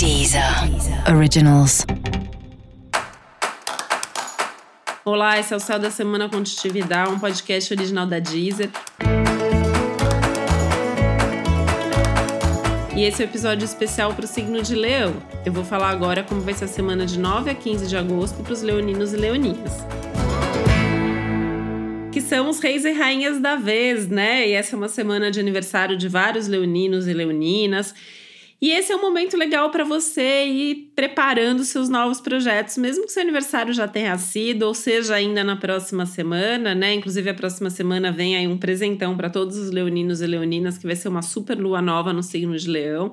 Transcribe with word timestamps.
Deezer 0.00 0.42
Originals. 1.14 1.84
Olá, 5.04 5.38
esse 5.38 5.52
é 5.52 5.56
o 5.58 5.60
Céu 5.60 5.78
da 5.78 5.90
Semana 5.90 6.26
Contitividade, 6.26 7.10
um 7.10 7.18
podcast 7.18 7.74
original 7.74 8.06
da 8.06 8.18
Deezer. 8.18 8.70
E 12.96 13.02
esse 13.02 13.22
é 13.22 13.26
o 13.26 13.28
um 13.28 13.30
episódio 13.30 13.66
especial 13.66 14.14
para 14.14 14.24
o 14.24 14.26
signo 14.26 14.62
de 14.62 14.74
Leão. 14.74 15.22
Eu 15.44 15.52
vou 15.52 15.66
falar 15.66 15.90
agora 15.90 16.22
como 16.22 16.40
vai 16.40 16.54
ser 16.54 16.64
a 16.64 16.68
semana 16.68 17.04
de 17.04 17.18
9 17.18 17.50
a 17.50 17.54
15 17.54 17.86
de 17.86 17.94
agosto 17.94 18.42
para 18.42 18.54
os 18.54 18.62
leoninos 18.62 19.12
e 19.12 19.18
leoninas. 19.18 19.84
Que 22.10 22.22
são 22.22 22.48
os 22.48 22.58
reis 22.58 22.86
e 22.86 22.92
rainhas 22.92 23.38
da 23.38 23.56
vez, 23.56 24.08
né? 24.08 24.48
E 24.48 24.52
essa 24.52 24.74
é 24.74 24.78
uma 24.78 24.88
semana 24.88 25.30
de 25.30 25.38
aniversário 25.38 25.94
de 25.94 26.08
vários 26.08 26.48
leoninos 26.48 27.06
e 27.06 27.12
leoninas. 27.12 27.94
E 28.60 28.70
esse 28.72 28.92
é 28.92 28.96
um 28.96 29.00
momento 29.00 29.38
legal 29.38 29.70
para 29.70 29.84
você 29.84 30.44
ir 30.44 30.92
preparando 30.94 31.64
seus 31.64 31.88
novos 31.88 32.20
projetos, 32.20 32.76
mesmo 32.76 33.06
que 33.06 33.12
seu 33.12 33.22
aniversário 33.22 33.72
já 33.72 33.88
tenha 33.88 34.16
sido, 34.18 34.64
ou 34.64 34.74
seja, 34.74 35.14
ainda 35.14 35.42
na 35.42 35.56
próxima 35.56 36.04
semana, 36.04 36.74
né? 36.74 36.92
Inclusive, 36.92 37.30
a 37.30 37.34
próxima 37.34 37.70
semana 37.70 38.12
vem 38.12 38.36
aí 38.36 38.46
um 38.46 38.58
presentão 38.58 39.16
para 39.16 39.30
todos 39.30 39.56
os 39.56 39.70
leoninos 39.70 40.20
e 40.20 40.26
leoninas, 40.26 40.76
que 40.76 40.86
vai 40.86 40.94
ser 40.94 41.08
uma 41.08 41.22
super 41.22 41.58
lua 41.58 41.80
nova 41.80 42.12
no 42.12 42.22
signo 42.22 42.54
de 42.54 42.68
Leão. 42.68 43.12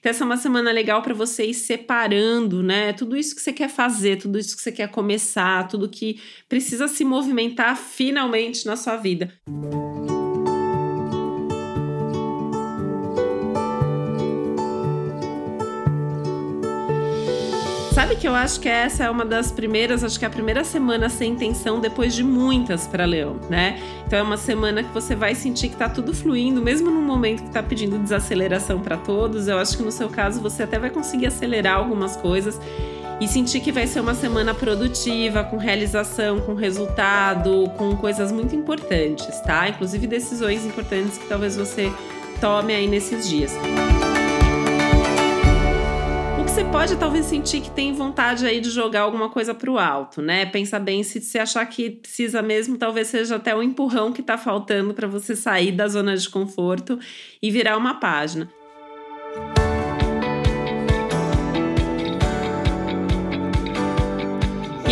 Então, 0.00 0.10
essa 0.10 0.24
é 0.24 0.26
uma 0.26 0.36
semana 0.36 0.72
legal 0.72 1.00
para 1.00 1.14
você 1.14 1.46
ir 1.46 1.54
separando, 1.54 2.60
né? 2.60 2.92
Tudo 2.92 3.16
isso 3.16 3.36
que 3.36 3.40
você 3.40 3.52
quer 3.52 3.68
fazer, 3.68 4.16
tudo 4.16 4.36
isso 4.36 4.56
que 4.56 4.62
você 4.62 4.72
quer 4.72 4.88
começar, 4.88 5.68
tudo 5.68 5.88
que 5.88 6.20
precisa 6.48 6.88
se 6.88 7.04
movimentar 7.04 7.76
finalmente 7.76 8.66
na 8.66 8.76
sua 8.76 8.96
vida. 8.96 9.32
Música 9.48 9.97
Sabe 17.98 18.14
que 18.14 18.28
eu 18.28 18.34
acho 18.36 18.60
que 18.60 18.68
essa 18.68 19.02
é 19.02 19.10
uma 19.10 19.24
das 19.24 19.50
primeiras, 19.50 20.04
acho 20.04 20.16
que 20.16 20.24
é 20.24 20.28
a 20.28 20.30
primeira 20.30 20.62
semana 20.62 21.08
sem 21.08 21.34
tensão 21.34 21.80
depois 21.80 22.14
de 22.14 22.22
muitas 22.22 22.86
para 22.86 23.04
Leão, 23.04 23.40
né? 23.50 23.76
Então 24.06 24.20
é 24.20 24.22
uma 24.22 24.36
semana 24.36 24.84
que 24.84 24.94
você 24.94 25.16
vai 25.16 25.34
sentir 25.34 25.68
que 25.68 25.74
tá 25.74 25.88
tudo 25.88 26.14
fluindo, 26.14 26.62
mesmo 26.62 26.92
num 26.92 27.02
momento 27.02 27.42
que 27.42 27.50
tá 27.50 27.60
pedindo 27.60 27.98
desaceleração 27.98 28.78
para 28.78 28.96
todos. 28.96 29.48
Eu 29.48 29.58
acho 29.58 29.76
que 29.76 29.82
no 29.82 29.90
seu 29.90 30.08
caso 30.08 30.40
você 30.40 30.62
até 30.62 30.78
vai 30.78 30.90
conseguir 30.90 31.26
acelerar 31.26 31.78
algumas 31.78 32.14
coisas 32.14 32.60
e 33.20 33.26
sentir 33.26 33.58
que 33.58 33.72
vai 33.72 33.88
ser 33.88 33.98
uma 33.98 34.14
semana 34.14 34.54
produtiva, 34.54 35.42
com 35.42 35.56
realização, 35.56 36.38
com 36.38 36.54
resultado, 36.54 37.68
com 37.76 37.96
coisas 37.96 38.30
muito 38.30 38.54
importantes, 38.54 39.40
tá? 39.40 39.68
Inclusive 39.68 40.06
decisões 40.06 40.64
importantes 40.64 41.18
que 41.18 41.26
talvez 41.26 41.56
você 41.56 41.92
tome 42.40 42.72
aí 42.72 42.86
nesses 42.86 43.28
dias 43.28 43.50
você 46.58 46.64
pode 46.64 46.96
talvez 46.96 47.26
sentir 47.26 47.60
que 47.60 47.70
tem 47.70 47.92
vontade 47.92 48.44
aí 48.44 48.60
de 48.60 48.68
jogar 48.68 49.02
alguma 49.02 49.28
coisa 49.28 49.54
para 49.54 49.70
o 49.70 49.78
alto, 49.78 50.20
né? 50.20 50.44
Pensa 50.44 50.76
bem 50.76 51.04
se 51.04 51.20
você 51.20 51.38
achar 51.38 51.64
que 51.66 51.88
precisa 51.88 52.42
mesmo, 52.42 52.76
talvez 52.76 53.06
seja 53.06 53.36
até 53.36 53.54
o 53.54 53.62
empurrão 53.62 54.12
que 54.12 54.20
está 54.20 54.36
faltando 54.36 54.92
para 54.92 55.06
você 55.06 55.36
sair 55.36 55.70
da 55.70 55.86
zona 55.86 56.16
de 56.16 56.28
conforto 56.28 56.98
e 57.40 57.48
virar 57.48 57.76
uma 57.76 58.00
página. 58.00 58.50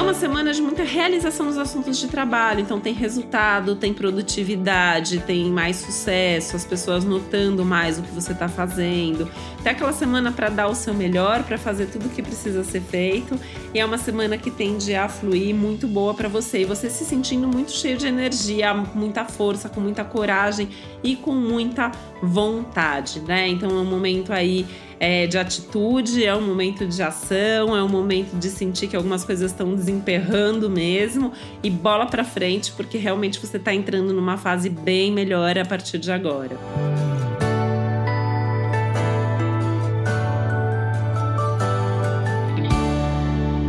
É 0.00 0.02
uma 0.02 0.14
semana 0.14 0.50
de 0.54 0.62
muita 0.62 0.82
realização 0.82 1.44
nos 1.44 1.58
assuntos 1.58 1.98
de 1.98 2.08
trabalho, 2.08 2.60
então 2.60 2.80
tem 2.80 2.94
resultado, 2.94 3.76
tem 3.76 3.92
produtividade, 3.92 5.20
tem 5.20 5.50
mais 5.50 5.76
sucesso, 5.76 6.56
as 6.56 6.64
pessoas 6.64 7.04
notando 7.04 7.66
mais 7.66 7.98
o 7.98 8.02
que 8.02 8.10
você 8.10 8.32
está 8.32 8.48
fazendo. 8.48 9.30
Tem 9.62 9.72
aquela 9.72 9.92
semana 9.92 10.32
para 10.32 10.48
dar 10.48 10.68
o 10.68 10.74
seu 10.74 10.94
melhor, 10.94 11.42
para 11.42 11.58
fazer 11.58 11.84
tudo 11.84 12.06
o 12.06 12.08
que 12.08 12.22
precisa 12.22 12.64
ser 12.64 12.80
feito, 12.80 13.38
e 13.74 13.78
é 13.78 13.84
uma 13.84 13.98
semana 13.98 14.38
que 14.38 14.50
tende 14.50 14.94
a 14.94 15.06
fluir 15.06 15.54
muito 15.54 15.86
boa 15.86 16.14
para 16.14 16.30
você, 16.30 16.62
e 16.62 16.64
você 16.64 16.88
se 16.88 17.04
sentindo 17.04 17.46
muito 17.46 17.70
cheio 17.70 17.98
de 17.98 18.06
energia, 18.06 18.72
muita 18.72 19.26
força, 19.26 19.68
com 19.68 19.82
muita 19.82 20.02
coragem 20.02 20.70
e 21.04 21.14
com 21.14 21.32
muita 21.32 21.92
vontade, 22.22 23.20
né? 23.20 23.48
Então 23.48 23.68
é 23.68 23.80
um 23.82 23.84
momento 23.84 24.32
aí 24.32 24.66
é, 25.00 25.26
de 25.26 25.38
atitude, 25.38 26.22
é 26.22 26.36
um 26.36 26.42
momento 26.42 26.86
de 26.86 27.02
ação, 27.02 27.74
é 27.74 27.82
um 27.82 27.88
momento 27.88 28.38
de 28.38 28.50
sentir 28.50 28.86
que 28.86 28.94
algumas 28.94 29.24
coisas 29.24 29.50
estão 29.50 29.74
desemperrando 29.74 30.68
mesmo 30.68 31.32
e 31.62 31.70
bola 31.70 32.04
para 32.04 32.22
frente, 32.22 32.70
porque 32.72 32.98
realmente 32.98 33.40
você 33.40 33.56
está 33.56 33.72
entrando 33.72 34.12
numa 34.12 34.36
fase 34.36 34.68
bem 34.68 35.10
melhor 35.10 35.56
a 35.58 35.64
partir 35.64 35.96
de 35.96 36.12
agora. 36.12 36.58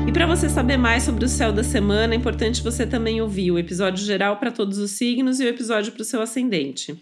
E 0.06 0.12
para 0.12 0.26
você 0.26 0.50
saber 0.50 0.76
mais 0.76 1.04
sobre 1.04 1.24
o 1.24 1.30
céu 1.30 1.54
da 1.54 1.64
semana, 1.64 2.14
é 2.14 2.18
importante 2.18 2.62
você 2.62 2.86
também 2.86 3.22
ouvir 3.22 3.52
o 3.52 3.58
episódio 3.58 4.04
geral 4.04 4.36
para 4.36 4.52
todos 4.52 4.78
os 4.78 4.92
signos 4.92 5.40
e 5.40 5.46
o 5.46 5.48
episódio 5.48 5.94
para 5.94 6.02
o 6.02 6.06
seu 6.06 6.22
ascendente. 6.22 7.02